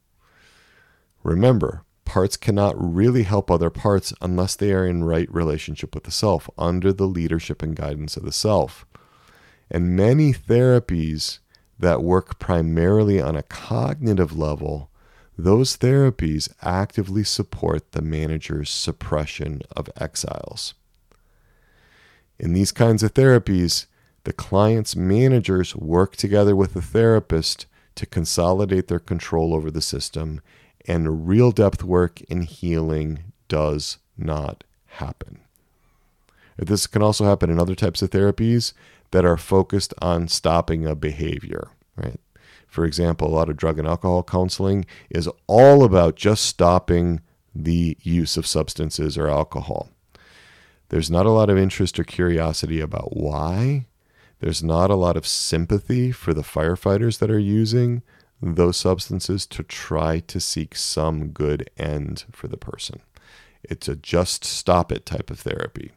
Remember, 1.22 1.82
parts 2.06 2.38
cannot 2.38 2.74
really 2.78 3.24
help 3.24 3.50
other 3.50 3.68
parts 3.68 4.14
unless 4.22 4.56
they 4.56 4.72
are 4.72 4.86
in 4.86 5.04
right 5.04 5.30
relationship 5.30 5.94
with 5.94 6.04
the 6.04 6.10
self, 6.10 6.48
under 6.56 6.90
the 6.90 7.06
leadership 7.06 7.62
and 7.62 7.76
guidance 7.76 8.16
of 8.16 8.24
the 8.24 8.32
self. 8.32 8.86
And 9.70 9.94
many 9.94 10.32
therapies 10.32 11.40
that 11.78 12.02
work 12.02 12.38
primarily 12.38 13.20
on 13.20 13.36
a 13.36 13.42
cognitive 13.42 14.36
level, 14.36 14.90
those 15.36 15.76
therapies 15.76 16.48
actively 16.62 17.22
support 17.22 17.92
the 17.92 18.02
manager's 18.02 18.70
suppression 18.70 19.62
of 19.76 19.88
exiles. 19.96 20.74
In 22.38 22.52
these 22.52 22.72
kinds 22.72 23.02
of 23.02 23.14
therapies, 23.14 23.86
the 24.24 24.32
client's 24.32 24.96
managers 24.96 25.76
work 25.76 26.16
together 26.16 26.56
with 26.56 26.74
the 26.74 26.82
therapist 26.82 27.66
to 27.94 28.06
consolidate 28.06 28.88
their 28.88 28.98
control 28.98 29.54
over 29.54 29.70
the 29.70 29.80
system, 29.80 30.40
and 30.86 31.28
real 31.28 31.52
depth 31.52 31.82
work 31.84 32.20
in 32.22 32.42
healing 32.42 33.32
does 33.48 33.98
not 34.16 34.64
happen. 34.86 35.40
This 36.56 36.88
can 36.88 37.02
also 37.02 37.24
happen 37.24 37.50
in 37.50 37.60
other 37.60 37.76
types 37.76 38.02
of 38.02 38.10
therapies 38.10 38.72
that 39.10 39.24
are 39.24 39.36
focused 39.36 39.94
on 40.00 40.28
stopping 40.28 40.86
a 40.86 40.94
behavior, 40.94 41.70
right? 41.96 42.20
For 42.66 42.84
example, 42.84 43.28
a 43.28 43.34
lot 43.34 43.48
of 43.48 43.56
drug 43.56 43.78
and 43.78 43.88
alcohol 43.88 44.22
counseling 44.22 44.84
is 45.10 45.28
all 45.46 45.84
about 45.84 46.16
just 46.16 46.44
stopping 46.44 47.20
the 47.54 47.96
use 48.02 48.36
of 48.36 48.46
substances 48.46 49.16
or 49.16 49.28
alcohol. 49.28 49.90
There's 50.90 51.10
not 51.10 51.26
a 51.26 51.30
lot 51.30 51.50
of 51.50 51.58
interest 51.58 51.98
or 51.98 52.04
curiosity 52.04 52.80
about 52.80 53.16
why. 53.16 53.86
There's 54.40 54.62
not 54.62 54.90
a 54.90 54.96
lot 54.96 55.16
of 55.16 55.26
sympathy 55.26 56.12
for 56.12 56.32
the 56.32 56.42
firefighters 56.42 57.18
that 57.18 57.30
are 57.30 57.38
using 57.38 58.02
those 58.40 58.76
substances 58.76 59.46
to 59.46 59.62
try 59.64 60.20
to 60.20 60.38
seek 60.38 60.76
some 60.76 61.28
good 61.28 61.68
end 61.76 62.24
for 62.30 62.46
the 62.46 62.56
person. 62.56 63.00
It's 63.64 63.88
a 63.88 63.96
just 63.96 64.44
stop 64.44 64.92
it 64.92 65.04
type 65.04 65.30
of 65.30 65.40
therapy. 65.40 65.90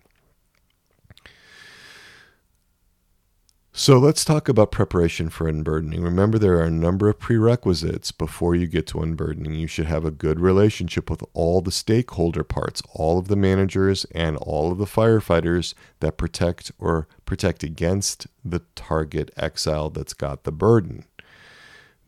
So 3.74 3.98
let's 3.98 4.26
talk 4.26 4.50
about 4.50 4.70
preparation 4.70 5.30
for 5.30 5.48
unburdening. 5.48 6.04
Remember, 6.04 6.38
there 6.38 6.58
are 6.58 6.66
a 6.66 6.70
number 6.70 7.08
of 7.08 7.20
prerequisites 7.20 8.12
before 8.12 8.54
you 8.54 8.68
get 8.68 8.86
to 8.88 9.00
unburdening. 9.00 9.54
You 9.54 9.68
should 9.68 9.86
have 9.86 10.04
a 10.04 10.12
good 10.12 10.42
relationship 10.42 11.10
with 11.10 11.24
all 11.34 11.62
the 11.62 11.72
stakeholder 11.72 12.44
parts, 12.44 12.82
all 12.94 13.18
of 13.18 13.30
the 13.30 13.38
managers, 13.38 14.06
and 14.14 14.36
all 14.36 14.74
of 14.74 14.78
the 14.78 14.86
firefighters 14.86 15.74
that 16.02 16.18
protect 16.18 16.74
or 16.80 17.08
protect 17.26 17.64
against 17.64 18.28
the 18.44 18.62
target 18.76 19.32
exile 19.38 19.90
that's 19.90 20.14
got 20.14 20.44
the 20.44 20.52
burden. 20.52 21.06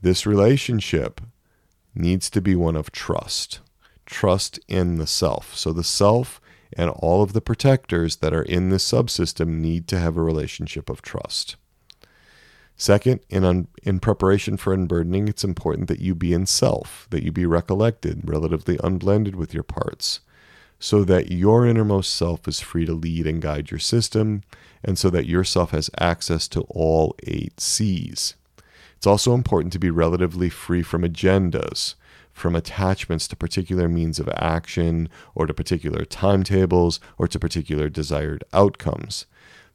This 0.01 0.25
relationship 0.25 1.21
needs 1.95 2.29
to 2.31 2.41
be 2.41 2.55
one 2.55 2.75
of 2.75 2.91
trust, 2.91 3.61
trust 4.05 4.59
in 4.67 4.97
the 4.97 5.07
self. 5.07 5.55
So 5.55 5.71
the 5.71 5.83
self 5.85 6.41
and 6.77 6.89
all 6.89 7.21
of 7.23 7.33
the 7.33 7.41
protectors 7.41 8.17
that 8.17 8.33
are 8.33 8.43
in 8.43 8.69
this 8.69 8.89
subsystem 8.89 9.59
need 9.59 9.87
to 9.87 9.99
have 9.99 10.17
a 10.17 10.23
relationship 10.23 10.89
of 10.89 11.01
trust. 11.01 11.55
Second, 12.75 13.19
in, 13.29 13.43
un, 13.43 13.67
in 13.83 13.99
preparation 13.99 14.57
for 14.57 14.73
unburdening, 14.73 15.27
it's 15.27 15.43
important 15.43 15.87
that 15.87 16.01
you 16.01 16.15
be 16.15 16.33
in 16.33 16.45
self, 16.45 17.07
that 17.11 17.23
you 17.23 17.31
be 17.31 17.45
recollected, 17.45 18.21
relatively 18.23 18.79
unblended 18.83 19.35
with 19.35 19.53
your 19.53 19.63
parts. 19.63 20.21
so 20.83 21.05
that 21.05 21.31
your 21.31 21.65
innermost 21.65 22.13
self 22.13 22.45
is 22.45 22.59
free 22.59 22.85
to 22.85 22.91
lead 22.91 23.25
and 23.25 23.41
guide 23.41 23.71
your 23.71 23.79
system, 23.79 24.43
and 24.83 24.99
so 24.99 25.09
that 25.09 25.25
your 25.25 25.45
self 25.45 25.71
has 25.71 25.89
access 25.97 26.45
to 26.45 26.59
all 26.63 27.15
eight 27.23 27.57
C's. 27.57 28.35
It's 28.97 29.07
also 29.07 29.33
important 29.33 29.71
to 29.71 29.79
be 29.79 29.89
relatively 29.89 30.49
free 30.49 30.83
from 30.83 31.03
agendas, 31.03 31.95
from 32.33 32.55
attachments 32.55 33.27
to 33.27 33.35
particular 33.35 33.87
means 33.87 34.19
of 34.19 34.27
action, 34.35 35.07
or 35.35 35.45
to 35.45 35.53
particular 35.53 36.03
timetables, 36.03 36.99
or 37.17 37.27
to 37.27 37.39
particular 37.39 37.89
desired 37.89 38.43
outcomes. 38.51 39.25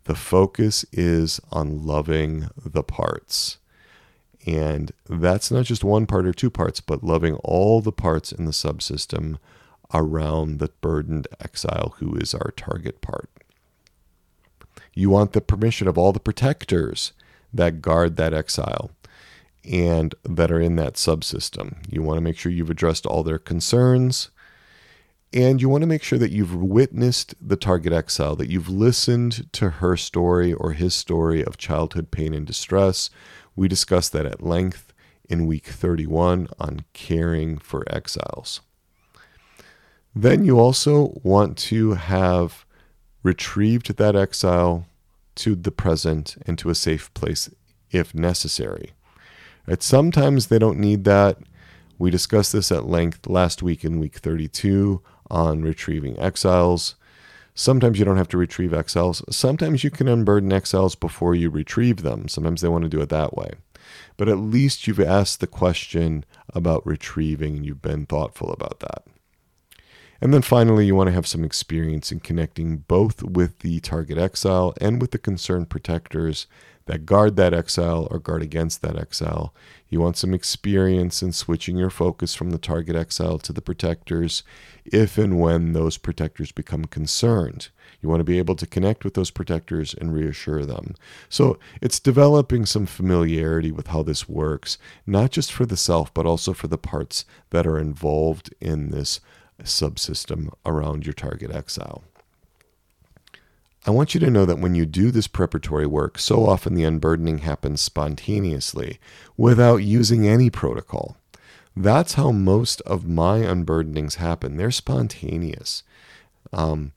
The 0.04 0.14
focus 0.14 0.84
is 0.92 1.40
on 1.52 1.86
loving 1.86 2.48
the 2.64 2.82
parts. 2.82 3.58
And 4.46 4.92
that's 5.08 5.50
not 5.50 5.66
just 5.66 5.84
one 5.84 6.06
part 6.06 6.26
or 6.26 6.32
two 6.32 6.50
parts, 6.50 6.80
but 6.80 7.04
loving 7.04 7.34
all 7.36 7.80
the 7.80 7.92
parts 7.92 8.32
in 8.32 8.44
the 8.44 8.52
subsystem 8.52 9.36
around 9.92 10.58
the 10.58 10.70
burdened 10.80 11.28
exile 11.40 11.94
who 11.98 12.14
is 12.16 12.34
our 12.34 12.52
target 12.56 13.00
part. 13.00 13.30
You 14.94 15.10
want 15.10 15.32
the 15.32 15.40
permission 15.40 15.86
of 15.86 15.96
all 15.96 16.12
the 16.12 16.20
protectors 16.20 17.12
that 17.52 17.80
guard 17.80 18.16
that 18.16 18.34
exile 18.34 18.90
and 19.64 20.14
that 20.24 20.50
are 20.50 20.60
in 20.60 20.76
that 20.76 20.94
subsystem. 20.94 21.76
You 21.90 22.02
want 22.02 22.18
to 22.18 22.22
make 22.22 22.38
sure 22.38 22.52
you've 22.52 22.70
addressed 22.70 23.06
all 23.06 23.22
their 23.22 23.38
concerns. 23.38 24.30
And 25.32 25.60
you 25.60 25.68
want 25.68 25.82
to 25.82 25.86
make 25.86 26.02
sure 26.02 26.18
that 26.18 26.32
you've 26.32 26.54
witnessed 26.54 27.34
the 27.40 27.56
target 27.56 27.92
exile, 27.92 28.34
that 28.36 28.48
you've 28.48 28.70
listened 28.70 29.52
to 29.52 29.70
her 29.70 29.94
story 29.94 30.54
or 30.54 30.72
his 30.72 30.94
story 30.94 31.44
of 31.44 31.58
childhood 31.58 32.10
pain 32.10 32.32
and 32.32 32.46
distress. 32.46 33.10
We 33.54 33.68
discussed 33.68 34.12
that 34.14 34.24
at 34.24 34.42
length 34.42 34.94
in 35.28 35.46
week 35.46 35.66
31 35.66 36.48
on 36.58 36.80
caring 36.94 37.58
for 37.58 37.84
exiles. 37.92 38.62
Then 40.14 40.44
you 40.44 40.58
also 40.58 41.20
want 41.22 41.58
to 41.58 41.92
have 41.92 42.64
retrieved 43.22 43.96
that 43.96 44.16
exile 44.16 44.86
to 45.36 45.54
the 45.54 45.70
present 45.70 46.36
and 46.46 46.58
to 46.58 46.70
a 46.70 46.74
safe 46.74 47.12
place 47.12 47.50
if 47.90 48.14
necessary. 48.14 48.92
Right? 49.68 49.82
Sometimes 49.82 50.46
they 50.46 50.58
don't 50.58 50.78
need 50.78 51.04
that. 51.04 51.36
We 51.98 52.10
discussed 52.10 52.54
this 52.54 52.72
at 52.72 52.86
length 52.86 53.26
last 53.26 53.62
week 53.62 53.84
in 53.84 54.00
week 54.00 54.14
32 54.14 55.02
on 55.30 55.60
retrieving 55.60 56.18
exiles. 56.18 56.94
Sometimes 57.54 57.98
you 57.98 58.06
don't 58.06 58.16
have 58.16 58.28
to 58.28 58.38
retrieve 58.38 58.72
exiles. 58.72 59.22
Sometimes 59.28 59.84
you 59.84 59.90
can 59.90 60.08
unburden 60.08 60.54
exiles 60.54 60.94
before 60.94 61.34
you 61.34 61.50
retrieve 61.50 62.02
them. 62.02 62.28
Sometimes 62.28 62.62
they 62.62 62.68
want 62.68 62.84
to 62.84 62.88
do 62.88 63.02
it 63.02 63.10
that 63.10 63.36
way. 63.36 63.50
But 64.16 64.30
at 64.30 64.38
least 64.38 64.86
you've 64.86 65.00
asked 65.00 65.40
the 65.40 65.46
question 65.46 66.24
about 66.54 66.86
retrieving 66.86 67.56
and 67.56 67.66
you've 67.66 67.82
been 67.82 68.06
thoughtful 68.06 68.50
about 68.50 68.80
that. 68.80 69.04
And 70.20 70.32
then 70.32 70.42
finally, 70.42 70.86
you 70.86 70.94
want 70.94 71.08
to 71.08 71.14
have 71.14 71.26
some 71.26 71.44
experience 71.44 72.10
in 72.10 72.20
connecting 72.20 72.78
both 72.88 73.22
with 73.22 73.58
the 73.58 73.80
target 73.80 74.16
exile 74.16 74.72
and 74.80 75.00
with 75.00 75.10
the 75.10 75.18
concerned 75.18 75.68
protectors 75.68 76.46
that 76.88 77.04
guard 77.04 77.36
that 77.36 77.54
exile 77.54 78.08
or 78.10 78.18
guard 78.18 78.42
against 78.42 78.80
that 78.82 78.98
exile. 78.98 79.54
You 79.90 80.00
want 80.00 80.16
some 80.16 80.32
experience 80.34 81.22
in 81.22 81.32
switching 81.32 81.76
your 81.76 81.90
focus 81.90 82.34
from 82.34 82.50
the 82.50 82.58
target 82.58 82.96
exile 82.96 83.38
to 83.40 83.52
the 83.52 83.60
protectors 83.60 84.42
if 84.86 85.18
and 85.18 85.38
when 85.38 85.74
those 85.74 85.98
protectors 85.98 86.50
become 86.50 86.86
concerned. 86.86 87.68
You 88.00 88.08
want 88.08 88.20
to 88.20 88.24
be 88.24 88.38
able 88.38 88.56
to 88.56 88.66
connect 88.66 89.04
with 89.04 89.14
those 89.14 89.30
protectors 89.30 89.92
and 89.92 90.14
reassure 90.14 90.64
them. 90.64 90.94
So 91.28 91.58
it's 91.82 92.00
developing 92.00 92.64
some 92.64 92.86
familiarity 92.86 93.70
with 93.70 93.88
how 93.88 94.02
this 94.02 94.28
works, 94.28 94.78
not 95.06 95.30
just 95.30 95.52
for 95.52 95.66
the 95.66 95.76
self, 95.76 96.12
but 96.14 96.24
also 96.24 96.54
for 96.54 96.68
the 96.68 96.78
parts 96.78 97.26
that 97.50 97.66
are 97.66 97.78
involved 97.78 98.54
in 98.60 98.90
this 98.90 99.20
subsystem 99.62 100.50
around 100.64 101.04
your 101.04 101.14
target 101.14 101.50
exile. 101.50 102.02
I 103.88 103.90
want 103.90 104.12
you 104.12 104.20
to 104.20 104.30
know 104.30 104.44
that 104.44 104.58
when 104.58 104.74
you 104.74 104.84
do 104.84 105.10
this 105.10 105.26
preparatory 105.26 105.86
work, 105.86 106.18
so 106.18 106.46
often 106.46 106.74
the 106.74 106.84
unburdening 106.84 107.38
happens 107.38 107.80
spontaneously 107.80 109.00
without 109.34 109.76
using 109.76 110.28
any 110.28 110.50
protocol. 110.50 111.16
That's 111.74 112.12
how 112.12 112.30
most 112.30 112.82
of 112.82 113.08
my 113.08 113.38
unburdenings 113.38 114.16
happen. 114.16 114.58
They're 114.58 114.70
spontaneous. 114.70 115.84
Um, 116.52 116.92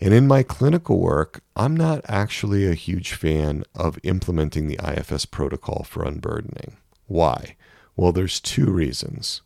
and 0.00 0.14
in 0.14 0.26
my 0.26 0.42
clinical 0.42 0.98
work, 0.98 1.42
I'm 1.56 1.76
not 1.76 2.00
actually 2.08 2.66
a 2.66 2.72
huge 2.72 3.12
fan 3.12 3.62
of 3.74 3.98
implementing 4.02 4.68
the 4.68 4.80
IFS 4.82 5.26
protocol 5.26 5.84
for 5.86 6.04
unburdening. 6.04 6.78
Why? 7.06 7.54
Well, 7.96 8.12
there's 8.12 8.40
two 8.40 8.70
reasons. 8.70 9.42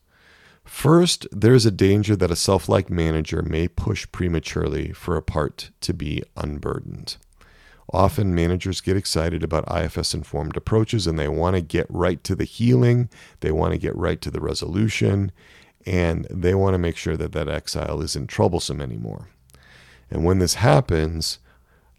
First, 0.66 1.28
there's 1.30 1.64
a 1.64 1.70
danger 1.70 2.16
that 2.16 2.32
a 2.32 2.36
self 2.36 2.68
like 2.68 2.90
manager 2.90 3.40
may 3.40 3.68
push 3.68 4.04
prematurely 4.10 4.92
for 4.92 5.16
a 5.16 5.22
part 5.22 5.70
to 5.82 5.94
be 5.94 6.24
unburdened. 6.36 7.16
Often, 7.92 8.34
managers 8.34 8.80
get 8.80 8.96
excited 8.96 9.44
about 9.44 9.72
IFS 9.72 10.12
informed 10.12 10.56
approaches 10.56 11.06
and 11.06 11.16
they 11.16 11.28
want 11.28 11.54
to 11.54 11.62
get 11.62 11.86
right 11.88 12.22
to 12.24 12.34
the 12.34 12.44
healing, 12.44 13.08
they 13.40 13.52
want 13.52 13.72
to 13.74 13.78
get 13.78 13.94
right 13.94 14.20
to 14.20 14.30
the 14.30 14.40
resolution, 14.40 15.30
and 15.86 16.26
they 16.30 16.52
want 16.52 16.74
to 16.74 16.78
make 16.78 16.96
sure 16.96 17.16
that 17.16 17.30
that 17.30 17.48
exile 17.48 18.02
isn't 18.02 18.26
troublesome 18.26 18.80
anymore. 18.80 19.28
And 20.10 20.24
when 20.24 20.40
this 20.40 20.54
happens, 20.54 21.38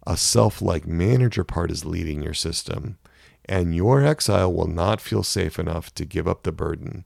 a 0.06 0.18
self 0.18 0.62
like 0.62 0.86
manager 0.86 1.46
part 1.46 1.72
is 1.72 1.86
leading 1.86 2.22
your 2.22 2.34
system, 2.34 2.98
and 3.46 3.74
your 3.74 4.04
exile 4.04 4.52
will 4.52 4.68
not 4.68 5.00
feel 5.00 5.24
safe 5.24 5.58
enough 5.58 5.96
to 5.96 6.04
give 6.04 6.28
up 6.28 6.44
the 6.44 6.52
burden 6.52 7.06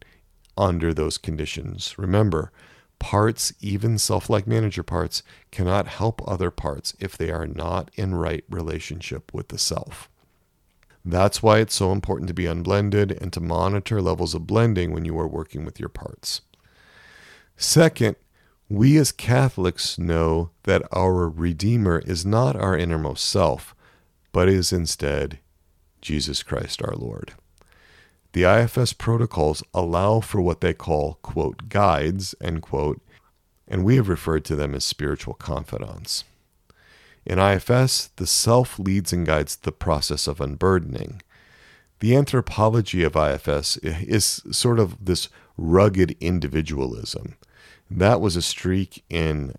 under 0.62 0.94
those 0.94 1.18
conditions. 1.18 1.98
Remember, 1.98 2.52
parts, 3.00 3.52
even 3.60 3.98
self 3.98 4.30
like 4.30 4.46
manager 4.46 4.84
parts, 4.84 5.24
cannot 5.50 5.88
help 5.88 6.22
other 6.28 6.52
parts 6.52 6.96
if 7.00 7.18
they 7.18 7.32
are 7.32 7.48
not 7.48 7.90
in 7.96 8.16
right 8.16 8.44
relationship 8.50 9.34
with 9.34 9.48
the 9.48 9.58
self. 9.58 10.08
That's 11.04 11.42
why 11.42 11.60
it's 11.60 11.74
so 11.74 11.92
important 11.92 12.28
to 12.28 12.34
be 12.34 12.46
unblended 12.46 13.12
and 13.12 13.34
to 13.34 13.42
monitor 13.42 14.02
levels 14.02 14.36
of 14.36 14.46
blending 14.46 14.92
when 14.92 15.04
you 15.04 15.20
are 15.20 15.28
working 15.28 15.66
with 15.66 15.80
your 15.80 15.90
parts. 15.90 16.42
Second, 17.58 18.16
we 18.70 18.98
as 18.98 19.12
Catholics 19.12 19.98
know 19.98 20.52
that 20.64 20.84
our 20.92 21.28
Redeemer 21.28 22.00
is 22.06 22.26
not 22.26 22.56
our 22.56 22.78
innermost 22.78 23.26
self, 23.26 23.76
but 24.32 24.48
is 24.48 24.72
instead 24.72 25.40
Jesus 26.02 26.44
Christ 26.44 26.82
our 26.84 26.96
Lord. 26.96 27.34
The 28.34 28.44
IFS 28.44 28.94
protocols 28.94 29.62
allow 29.74 30.22
for 30.22 30.42
what 30.42 30.62
they 30.62 30.74
call, 30.74 31.20
quote, 31.22 31.68
guides, 31.68 32.34
end 32.42 32.62
quote, 32.62 33.02
and 33.68 33.84
we 33.84 33.98
have 33.98 34.10
referred 34.10 34.46
to 34.46 34.56
them 34.56 34.74
as 34.74 34.84
spiritual 34.84 35.34
confidants. 35.34 36.24
In 37.26 37.40
IFS, 37.40 38.08
the 38.16 38.26
self 38.26 38.80
leads 38.80 39.14
and 39.14 39.26
guides 39.26 39.56
the 39.56 39.72
process 39.72 40.28
of 40.28 40.42
unburdening. 40.42 41.22
The 42.00 42.16
anthropology 42.16 43.04
of 43.04 43.16
IFS 43.16 43.78
is 43.78 44.42
sort 44.52 44.80
of 44.80 45.06
this 45.06 45.30
rugged 45.58 46.16
individualism. 46.20 47.36
That 47.90 48.22
was 48.22 48.36
a 48.36 48.42
streak 48.42 49.04
in 49.10 49.54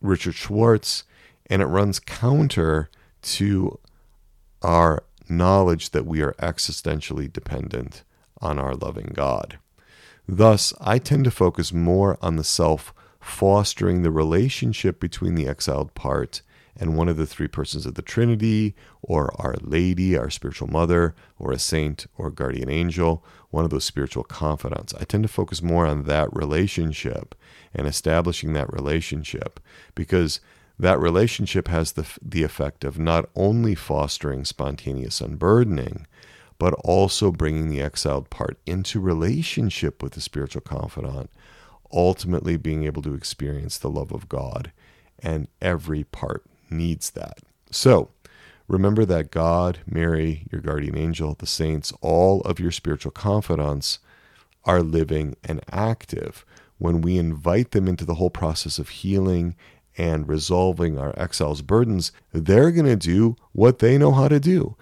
Richard 0.00 0.34
Schwartz, 0.34 1.04
and 1.46 1.62
it 1.62 1.66
runs 1.66 1.98
counter 1.98 2.90
to 3.22 3.78
our 4.60 5.04
knowledge 5.36 5.90
that 5.90 6.06
we 6.06 6.22
are 6.22 6.34
existentially 6.34 7.32
dependent 7.32 8.04
on 8.40 8.58
our 8.58 8.74
loving 8.74 9.12
God. 9.14 9.58
Thus, 10.28 10.72
I 10.80 10.98
tend 10.98 11.24
to 11.24 11.30
focus 11.30 11.72
more 11.72 12.18
on 12.22 12.36
the 12.36 12.44
self 12.44 12.94
fostering 13.20 14.02
the 14.02 14.10
relationship 14.10 14.98
between 14.98 15.34
the 15.34 15.48
exiled 15.48 15.94
part 15.94 16.42
and 16.76 16.96
one 16.96 17.08
of 17.08 17.16
the 17.16 17.26
three 17.26 17.48
persons 17.48 17.86
of 17.86 17.94
the 17.94 18.02
Trinity, 18.02 18.74
or 19.02 19.32
Our 19.40 19.54
Lady, 19.60 20.16
our 20.16 20.30
spiritual 20.30 20.68
mother, 20.68 21.14
or 21.38 21.52
a 21.52 21.58
saint 21.58 22.06
or 22.16 22.30
guardian 22.30 22.70
angel, 22.70 23.24
one 23.50 23.64
of 23.64 23.70
those 23.70 23.84
spiritual 23.84 24.24
confidants. 24.24 24.94
I 24.94 25.04
tend 25.04 25.22
to 25.24 25.28
focus 25.28 25.62
more 25.62 25.86
on 25.86 26.04
that 26.04 26.34
relationship 26.34 27.34
and 27.74 27.86
establishing 27.86 28.54
that 28.54 28.72
relationship 28.72 29.60
because 29.94 30.40
that 30.82 30.98
relationship 30.98 31.68
has 31.68 31.92
the, 31.92 32.04
the 32.20 32.42
effect 32.42 32.82
of 32.82 32.98
not 32.98 33.28
only 33.36 33.72
fostering 33.72 34.44
spontaneous 34.44 35.20
unburdening, 35.20 36.08
but 36.58 36.74
also 36.82 37.30
bringing 37.30 37.68
the 37.68 37.80
exiled 37.80 38.30
part 38.30 38.58
into 38.66 38.98
relationship 38.98 40.02
with 40.02 40.14
the 40.14 40.20
spiritual 40.20 40.60
confidant, 40.60 41.30
ultimately 41.92 42.56
being 42.56 42.82
able 42.82 43.00
to 43.00 43.14
experience 43.14 43.78
the 43.78 43.88
love 43.88 44.10
of 44.10 44.28
God. 44.28 44.72
And 45.20 45.46
every 45.60 46.02
part 46.02 46.44
needs 46.68 47.10
that. 47.10 47.38
So 47.70 48.10
remember 48.66 49.04
that 49.04 49.30
God, 49.30 49.78
Mary, 49.86 50.48
your 50.50 50.60
guardian 50.60 50.98
angel, 50.98 51.36
the 51.38 51.46
saints, 51.46 51.92
all 52.00 52.40
of 52.40 52.58
your 52.58 52.72
spiritual 52.72 53.12
confidants 53.12 54.00
are 54.64 54.82
living 54.82 55.36
and 55.44 55.60
active. 55.70 56.44
When 56.78 57.02
we 57.02 57.18
invite 57.18 57.70
them 57.70 57.86
into 57.86 58.04
the 58.04 58.16
whole 58.16 58.30
process 58.30 58.80
of 58.80 58.88
healing 58.88 59.54
and 59.98 60.28
resolving 60.28 60.98
our 60.98 61.18
exile's 61.18 61.62
burdens, 61.62 62.12
they're 62.32 62.70
going 62.70 62.86
to 62.86 62.96
do 62.96 63.36
what 63.52 63.78
they 63.78 63.98
know 63.98 64.12
how 64.12 64.28
to 64.28 64.40
do. 64.40 64.76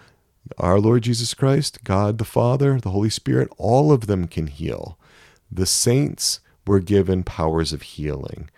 Our 0.58 0.80
Lord 0.80 1.02
Jesus 1.02 1.34
Christ, 1.34 1.84
God 1.84 2.18
the 2.18 2.24
Father, 2.24 2.80
the 2.80 2.90
Holy 2.90 3.10
Spirit, 3.10 3.48
all 3.56 3.92
of 3.92 4.06
them 4.06 4.26
can 4.26 4.46
heal. 4.46 4.98
The 5.50 5.66
saints 5.66 6.40
were 6.66 6.80
given 6.80 7.24
powers 7.24 7.72
of 7.72 7.82
healing. 7.82 8.50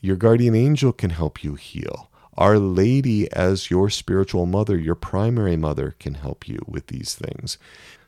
Your 0.00 0.16
guardian 0.16 0.54
angel 0.54 0.92
can 0.92 1.10
help 1.10 1.42
you 1.42 1.54
heal. 1.54 2.10
Our 2.36 2.58
Lady, 2.58 3.30
as 3.32 3.70
your 3.70 3.90
spiritual 3.90 4.46
mother, 4.46 4.78
your 4.78 4.94
primary 4.94 5.56
mother, 5.56 5.96
can 5.98 6.14
help 6.14 6.46
you 6.46 6.60
with 6.68 6.86
these 6.86 7.14
things. 7.16 7.58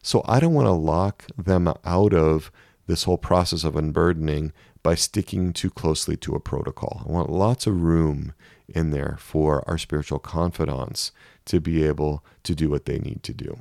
So 0.02 0.22
I 0.24 0.38
don't 0.38 0.54
want 0.54 0.66
to 0.66 0.72
lock 0.72 1.24
them 1.36 1.72
out 1.84 2.14
of 2.14 2.52
this 2.86 3.04
whole 3.04 3.18
process 3.18 3.64
of 3.64 3.76
unburdening 3.76 4.52
by 4.82 4.94
sticking 4.94 5.52
too 5.52 5.70
closely 5.70 6.16
to 6.16 6.34
a 6.34 6.40
protocol. 6.40 7.04
I 7.06 7.12
want 7.12 7.30
lots 7.30 7.66
of 7.66 7.82
room 7.82 8.32
in 8.68 8.90
there 8.90 9.16
for 9.18 9.68
our 9.68 9.78
spiritual 9.78 10.18
confidants 10.18 11.12
to 11.46 11.60
be 11.60 11.84
able 11.84 12.24
to 12.44 12.54
do 12.54 12.70
what 12.70 12.86
they 12.86 12.98
need 12.98 13.22
to 13.24 13.34
do. 13.34 13.60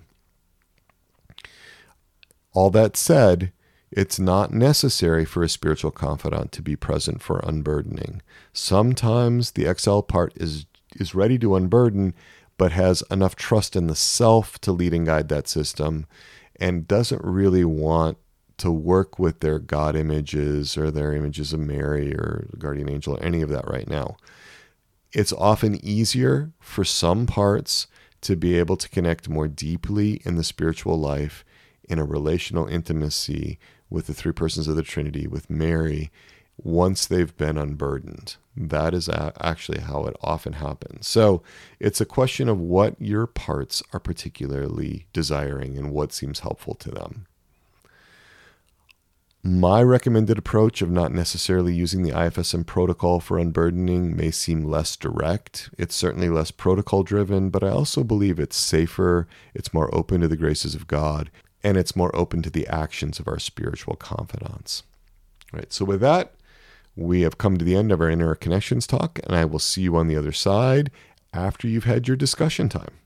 All 2.53 2.69
that 2.71 2.97
said, 2.97 3.51
it's 3.91 4.19
not 4.19 4.53
necessary 4.53 5.25
for 5.25 5.43
a 5.43 5.49
spiritual 5.49 5.91
confidant 5.91 6.51
to 6.53 6.62
be 6.62 6.75
present 6.75 7.21
for 7.21 7.39
unburdening. 7.39 8.21
Sometimes 8.53 9.51
the 9.51 9.67
exile 9.67 10.03
part 10.03 10.34
is 10.36 10.65
is 10.95 11.13
ready 11.13 11.38
to 11.38 11.55
unburden, 11.55 12.15
but 12.58 12.71
has 12.71 13.03
enough 13.12 13.36
trust 13.36 13.75
in 13.75 13.88
the 13.88 13.95
self 13.95 14.60
to 14.60 14.71
lead 14.71 14.93
and 14.93 15.05
guide 15.05 15.29
that 15.29 15.47
system 15.47 16.08
and 16.60 16.88
doesn't 16.88 17.23
really 17.23 17.63
want 17.63 18.17
to 18.60 18.72
work 18.72 19.19
with 19.19 19.39
their 19.39 19.60
God 19.60 19.95
images 19.95 20.78
or 20.78 20.91
their 20.91 21.13
images 21.13 21.54
of 21.54 21.60
Mary 21.60 22.13
or 22.13 22.48
guardian 22.58 22.89
angel 22.89 23.15
or 23.15 23.24
any 23.24 23.41
of 23.41 23.50
that 23.50 23.67
right 23.67 23.89
now. 23.89 24.17
It's 25.12 25.34
often 25.34 25.84
easier 25.84 26.52
for 26.60 26.84
some 26.84 27.26
parts 27.26 27.88
to 28.22 28.36
be 28.36 28.60
able 28.60 28.78
to 28.78 28.89
connect 28.89 29.28
more 29.28 29.48
deeply 29.48 30.22
in 30.26 30.36
the 30.36 30.43
spiritual 30.43 31.00
life 31.00 31.43
in 31.89 31.98
a 31.98 32.06
relational 32.06 32.67
intimacy 32.67 33.58
with 33.89 34.06
the 34.08 34.13
three 34.13 34.34
persons 34.34 34.67
of 34.67 34.76
the 34.76 34.84
Trinity, 34.84 35.26
with 35.26 35.50
Mary, 35.50 36.12
once 36.58 37.08
they've 37.08 37.36
been 37.38 37.58
unburdened. 37.58 38.36
That 38.56 38.93
is 38.93 39.10
actually 39.10 39.80
how 39.80 40.04
it 40.06 40.15
often 40.22 40.54
happens. 40.54 41.08
So 41.08 41.41
it's 41.80 42.02
a 42.02 42.06
question 42.06 42.50
of 42.50 42.60
what 42.60 43.02
your 43.02 43.26
parts 43.26 43.82
are 43.93 44.00
particularly 44.00 45.08
desiring 45.13 45.78
and 45.78 45.91
what 45.91 46.12
seems 46.12 46.41
helpful 46.41 46.76
to 46.76 46.91
them. 46.91 47.26
My 49.41 49.82
recommended 49.82 50.38
approach 50.38 50.82
of 50.82 50.91
not 50.91 51.13
necessarily 51.13 51.73
using 51.73 52.02
the 52.02 52.12
IFSM 52.12 52.65
protocol 52.65 53.21
for 53.21 53.39
unburdening 53.39 54.13
may 54.13 54.32
seem 54.32 54.65
less 54.65 54.97
direct. 54.97 55.69
It's 55.78 55.95
certainly 55.95 56.28
less 56.28 56.52
protocol 56.52 57.04
driven, 57.04 57.49
but 57.49 57.63
I 57.63 57.69
also 57.69 58.04
believe 58.04 58.38
it's 58.38 58.58
safer, 58.58 59.30
it's 59.54 59.73
more 59.73 59.93
open 59.95 60.19
to 60.19 60.28
the 60.28 60.36
graces 60.36 60.75
of 60.75 60.88
God, 60.88 61.32
and 61.63 61.78
it's 61.78 61.95
more 61.95 62.13
open 62.13 62.41
to 62.41 62.49
the 62.49 62.67
actions 62.67 63.17
of 63.17 63.30
our 63.30 63.39
spiritual 63.39 63.95
confidants. 63.95 64.84
All 65.54 65.60
right, 65.60 65.71
so 65.71 65.86
with 65.86 66.02
that, 66.02 66.34
we 66.97 67.21
have 67.21 67.38
come 67.38 67.58
to 67.58 67.63
the 67.63 67.78
end 67.78 67.93
of 67.93 68.02
our 68.02 68.08
interconnections 68.08 68.86
talk, 68.86 69.21
and 69.23 69.34
I 69.34 69.45
will 69.45 69.60
see 69.60 69.84
you 69.84 69.95
on 69.95 70.08
the 70.08 70.17
other 70.17 70.34
side 70.34 70.91
after 71.32 71.65
you've 71.65 71.86
had 71.86 72.10
your 72.10 72.17
discussion 72.17 72.67
time. 72.67 72.99